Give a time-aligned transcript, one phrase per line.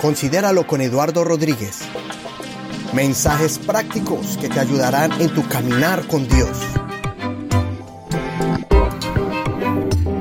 [0.00, 1.80] Considéralo con Eduardo Rodríguez.
[2.94, 6.58] Mensajes prácticos que te ayudarán en tu caminar con Dios.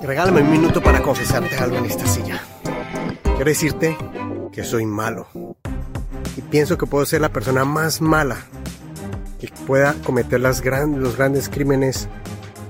[0.00, 2.40] Regálame un minuto para confesarte algo en esta silla.
[3.24, 3.96] Quiero decirte
[4.52, 5.26] que soy malo.
[6.36, 8.36] Y pienso que puedo ser la persona más mala
[9.40, 12.08] que pueda cometer los grandes crímenes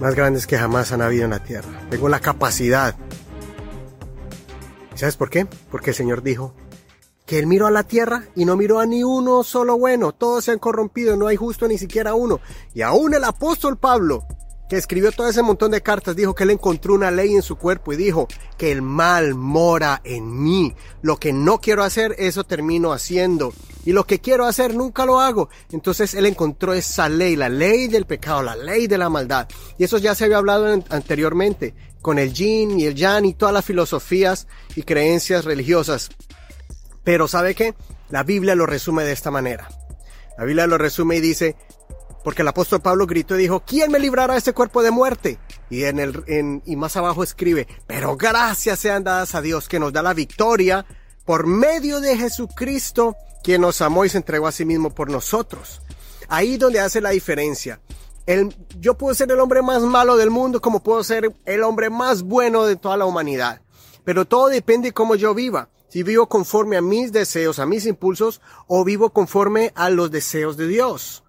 [0.00, 1.68] más grandes que jamás han habido en la tierra.
[1.90, 2.94] Tengo la capacidad.
[4.94, 5.46] ¿Sabes por qué?
[5.70, 6.54] Porque el Señor dijo
[7.30, 10.10] que Él miró a la tierra y no miró a ni uno solo bueno.
[10.10, 12.40] Todos se han corrompido, no hay justo ni siquiera uno.
[12.74, 14.26] Y aún el apóstol Pablo,
[14.68, 17.54] que escribió todo ese montón de cartas, dijo que él encontró una ley en su
[17.54, 18.26] cuerpo y dijo
[18.58, 20.74] que el mal mora en mí.
[21.02, 23.52] Lo que no quiero hacer, eso termino haciendo.
[23.84, 25.50] Y lo que quiero hacer, nunca lo hago.
[25.70, 29.46] Entonces él encontró esa ley, la ley del pecado, la ley de la maldad.
[29.78, 33.54] Y eso ya se había hablado anteriormente con el yin y el yang y todas
[33.54, 36.10] las filosofías y creencias religiosas.
[37.04, 37.74] Pero ¿sabe qué?
[38.08, 39.68] La Biblia lo resume de esta manera.
[40.36, 41.56] La Biblia lo resume y dice,
[42.22, 45.38] porque el apóstol Pablo gritó y dijo, ¿quién me librará de este cuerpo de muerte?
[45.70, 49.78] Y en el, en, y más abajo escribe, pero gracias sean dadas a Dios que
[49.78, 50.84] nos da la victoria
[51.24, 55.80] por medio de Jesucristo, quien nos amó y se entregó a sí mismo por nosotros.
[56.28, 57.80] Ahí donde hace la diferencia.
[58.26, 61.90] El, yo puedo ser el hombre más malo del mundo como puedo ser el hombre
[61.90, 63.60] más bueno de toda la humanidad.
[64.04, 65.68] Pero todo depende de cómo yo viva.
[65.90, 70.56] Si vivo conforme a mis deseos, a mis impulsos, o vivo conforme a los deseos
[70.56, 71.24] de Dios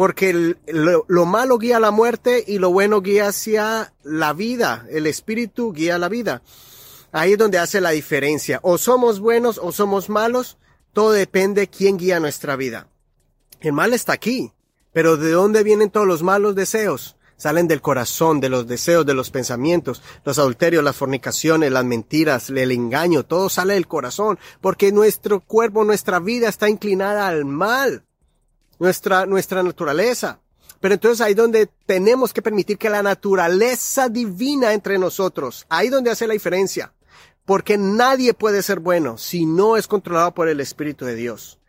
[0.00, 5.06] porque lo, malo guía a la muerte y lo bueno guía hacia la vida, el
[5.06, 6.40] espíritu guía la vida.
[7.12, 8.60] Ahí es donde hace la diferencia.
[8.62, 10.56] O somos buenos o somos malos,
[10.94, 12.88] todo depende quién guía nuestra vida.
[13.60, 14.54] El mal está aquí,
[14.94, 17.18] pero ¿de dónde vienen todos los malos deseos?
[17.40, 22.50] Salen del corazón, de los deseos, de los pensamientos, los adulterios, las fornicaciones, las mentiras,
[22.50, 28.04] el engaño, todo sale del corazón, porque nuestro cuerpo, nuestra vida está inclinada al mal
[28.78, 30.40] nuestra, nuestra naturaleza.
[30.80, 36.10] Pero entonces ahí donde tenemos que permitir que la naturaleza divina entre nosotros, ahí donde
[36.10, 36.92] hace la diferencia.
[37.46, 41.59] Porque nadie puede ser bueno si no es controlado por el Espíritu de Dios.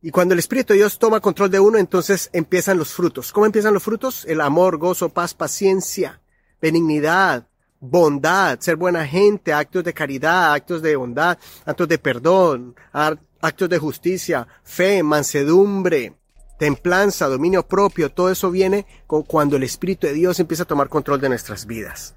[0.00, 3.32] Y cuando el Espíritu de Dios toma control de uno, entonces empiezan los frutos.
[3.32, 4.24] ¿Cómo empiezan los frutos?
[4.26, 6.20] El amor, gozo, paz, paciencia,
[6.62, 7.48] benignidad,
[7.80, 13.78] bondad, ser buena gente, actos de caridad, actos de bondad, actos de perdón, actos de
[13.78, 16.14] justicia, fe, mansedumbre,
[16.58, 21.20] templanza, dominio propio, todo eso viene cuando el Espíritu de Dios empieza a tomar control
[21.20, 22.14] de nuestras vidas.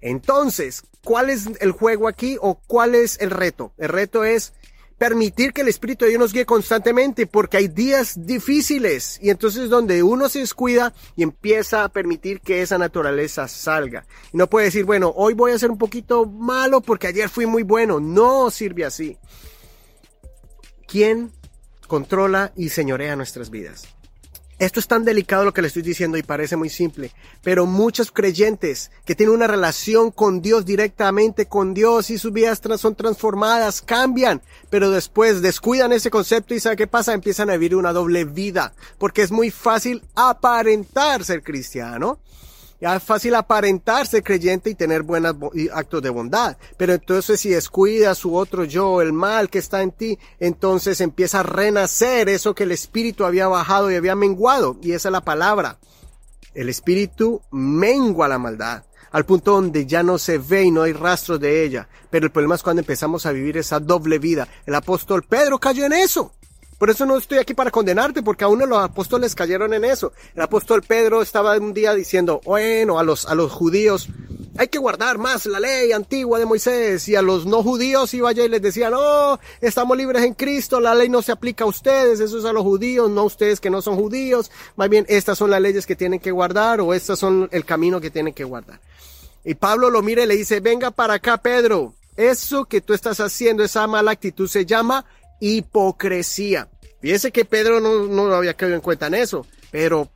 [0.00, 3.72] Entonces, ¿cuál es el juego aquí o cuál es el reto?
[3.78, 4.52] El reto es
[5.02, 9.68] permitir que el Espíritu de Dios nos guíe constantemente porque hay días difíciles y entonces
[9.68, 14.06] donde uno se descuida y empieza a permitir que esa naturaleza salga.
[14.32, 17.46] Y no puede decir, bueno, hoy voy a ser un poquito malo porque ayer fui
[17.46, 17.98] muy bueno.
[17.98, 19.18] No sirve así.
[20.86, 21.32] ¿Quién
[21.88, 23.88] controla y señorea nuestras vidas?
[24.62, 27.10] Esto es tan delicado lo que le estoy diciendo y parece muy simple,
[27.42, 32.60] pero muchos creyentes que tienen una relación con Dios directamente con Dios y sus vidas
[32.78, 34.40] son transformadas, cambian,
[34.70, 37.12] pero después descuidan ese concepto y ¿sabe qué pasa?
[37.12, 42.20] Empiezan a vivir una doble vida, porque es muy fácil aparentar ser cristiano
[42.82, 45.36] es fácil aparentarse creyente y tener buenos
[45.72, 46.56] actos de bondad.
[46.76, 51.40] Pero entonces si descuidas su otro yo, el mal que está en ti, entonces empieza
[51.40, 54.76] a renacer eso que el espíritu había bajado y había menguado.
[54.82, 55.78] Y esa es la palabra.
[56.54, 58.82] El espíritu mengua la maldad
[59.12, 61.88] al punto donde ya no se ve y no hay rastros de ella.
[62.10, 64.48] Pero el problema es cuando empezamos a vivir esa doble vida.
[64.66, 66.32] El apóstol Pedro cayó en eso.
[66.82, 70.12] Por eso no estoy aquí para condenarte, porque aún los apóstoles cayeron en eso.
[70.34, 74.08] El apóstol Pedro estaba un día diciendo, bueno, a los, a los judíos,
[74.58, 77.08] hay que guardar más la ley antigua de Moisés.
[77.08, 80.80] Y a los no judíos iba allá y les decía, no, estamos libres en Cristo,
[80.80, 83.60] la ley no se aplica a ustedes, eso es a los judíos, no a ustedes
[83.60, 84.50] que no son judíos.
[84.74, 88.00] Más bien, estas son las leyes que tienen que guardar o estas son el camino
[88.00, 88.80] que tienen que guardar.
[89.44, 91.94] Y Pablo lo mira y le dice, venga para acá, Pedro.
[92.16, 95.06] Eso que tú estás haciendo, esa mala actitud se llama
[95.38, 96.68] hipocresía.
[97.02, 100.08] Fíjese que Pedro no, no había caído en cuenta en eso, pero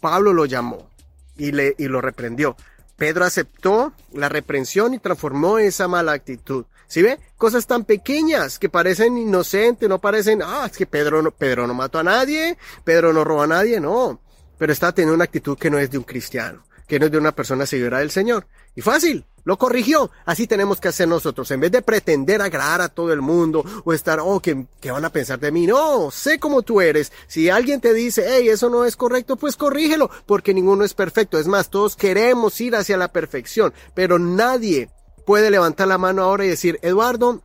[0.00, 0.88] Pablo lo llamó
[1.36, 2.56] y, le, y lo reprendió.
[2.96, 6.64] Pedro aceptó la reprensión y transformó esa mala actitud.
[6.86, 7.18] ¿Sí ve?
[7.36, 11.74] Cosas tan pequeñas que parecen inocentes, no parecen, ah, es que Pedro no, Pedro no
[11.74, 14.20] mató a nadie, Pedro no robó a nadie, no.
[14.56, 17.18] Pero está teniendo una actitud que no es de un cristiano que no es de
[17.18, 18.46] una persona seguidora del Señor.
[18.74, 20.10] Y fácil, lo corrigió.
[20.24, 21.50] Así tenemos que hacer nosotros.
[21.50, 25.10] En vez de pretender agradar a todo el mundo o estar, oh, ¿qué, van a
[25.10, 25.66] pensar de mí?
[25.66, 27.12] No, sé cómo tú eres.
[27.26, 31.38] Si alguien te dice, hey, eso no es correcto, pues corrígelo, porque ninguno es perfecto.
[31.38, 34.90] Es más, todos queremos ir hacia la perfección, pero nadie
[35.26, 37.42] puede levantar la mano ahora y decir, Eduardo,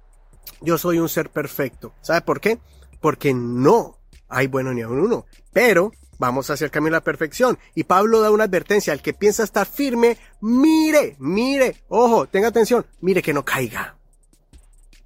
[0.62, 1.94] yo soy un ser perfecto.
[2.02, 2.60] ¿Sabe por qué?
[3.02, 3.98] Porque no
[4.30, 5.26] hay bueno ni uno.
[5.52, 7.58] Pero vamos hacia el camino de la perfección.
[7.76, 12.86] Y Pablo da una advertencia al que piensa estar firme, mire, mire, ojo, tenga atención,
[13.02, 13.96] mire que no caiga.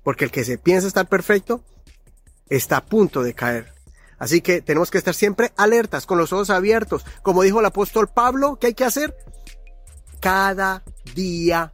[0.03, 1.63] Porque el que se piensa estar perfecto
[2.49, 3.73] está a punto de caer.
[4.19, 7.05] Así que tenemos que estar siempre alertas, con los ojos abiertos.
[7.21, 9.15] Como dijo el apóstol Pablo, ¿qué hay que hacer?
[10.19, 10.83] Cada
[11.13, 11.73] día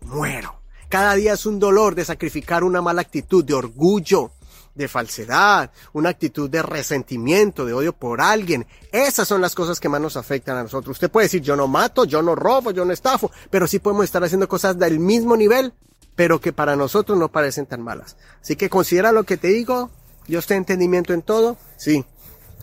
[0.00, 0.62] muero.
[0.88, 4.32] Cada día es un dolor de sacrificar una mala actitud, de orgullo,
[4.74, 8.66] de falsedad, una actitud de resentimiento, de odio por alguien.
[8.90, 10.96] Esas son las cosas que más nos afectan a nosotros.
[10.96, 14.04] Usted puede decir, yo no mato, yo no robo, yo no estafo, pero sí podemos
[14.04, 15.72] estar haciendo cosas del mismo nivel,
[16.14, 18.16] pero que para nosotros no parecen tan malas.
[18.40, 19.90] Así que considera lo que te digo,
[20.26, 21.56] Dios te entendimiento en todo.
[21.76, 22.04] Sí,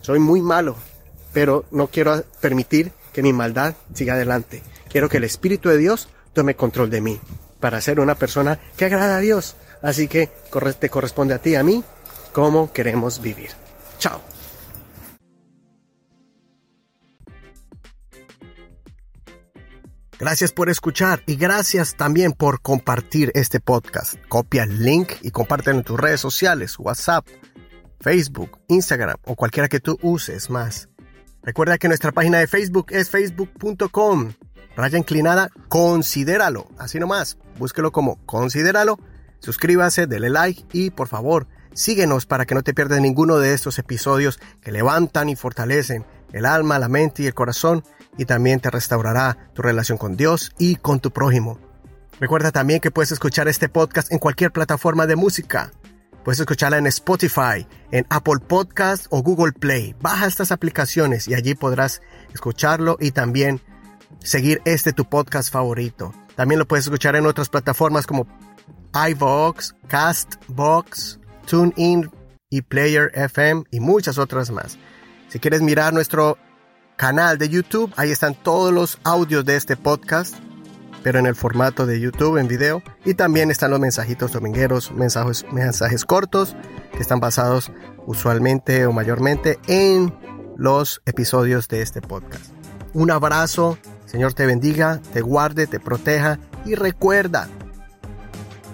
[0.00, 0.76] soy muy malo,
[1.32, 4.62] pero no quiero permitir que mi maldad siga adelante.
[4.88, 7.20] Quiero que el Espíritu de Dios tome control de mí
[7.60, 9.56] para ser una persona que agrada a Dios.
[9.82, 10.30] Así que
[10.78, 11.84] te corresponde a ti, a mí,
[12.32, 13.50] cómo queremos vivir.
[13.98, 14.20] Chao.
[20.20, 24.16] Gracias por escuchar y gracias también por compartir este podcast.
[24.28, 27.26] Copia el link y compártelo en tus redes sociales, WhatsApp,
[28.00, 30.90] Facebook, Instagram o cualquiera que tú uses más.
[31.42, 34.32] Recuerda que nuestra página de Facebook es facebook.com.
[34.76, 36.68] Raya inclinada, considéralo.
[36.76, 38.98] Así nomás, búsquelo como considéralo.
[39.38, 43.78] Suscríbase, dele like y por favor, Síguenos para que no te pierdas ninguno de estos
[43.78, 47.84] episodios que levantan y fortalecen el alma, la mente y el corazón
[48.16, 51.58] y también te restaurará tu relación con Dios y con tu prójimo.
[52.18, 55.72] Recuerda también que puedes escuchar este podcast en cualquier plataforma de música.
[56.24, 59.94] Puedes escucharla en Spotify, en Apple Podcast o Google Play.
[60.00, 62.02] Baja estas aplicaciones y allí podrás
[62.34, 63.62] escucharlo y también
[64.18, 66.12] seguir este tu podcast favorito.
[66.36, 68.26] También lo puedes escuchar en otras plataformas como
[68.92, 71.19] iVoox, Castbox,
[71.50, 72.08] TuneIn
[72.48, 74.78] y Player FM y muchas otras más.
[75.28, 76.38] Si quieres mirar nuestro
[76.96, 80.36] canal de YouTube, ahí están todos los audios de este podcast,
[81.02, 82.84] pero en el formato de YouTube en video.
[83.04, 86.54] Y también están los mensajitos domingueros, mensajes, mensajes cortos
[86.92, 87.72] que están basados
[88.06, 90.14] usualmente o mayormente en
[90.56, 92.44] los episodios de este podcast.
[92.92, 93.76] Un abrazo,
[94.06, 97.48] Señor te bendiga, te guarde, te proteja y recuerda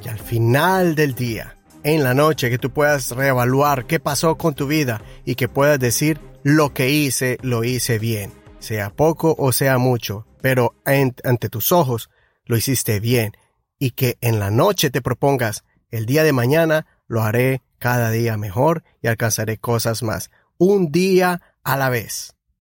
[0.02, 1.55] que al final del día,
[1.86, 5.78] en la noche, que tú puedas reevaluar qué pasó con tu vida y que puedas
[5.78, 11.70] decir lo que hice, lo hice bien, sea poco o sea mucho, pero ante tus
[11.70, 12.10] ojos
[12.44, 13.36] lo hiciste bien
[13.78, 18.36] y que en la noche te propongas el día de mañana lo haré cada día
[18.36, 22.35] mejor y alcanzaré cosas más, un día a la vez.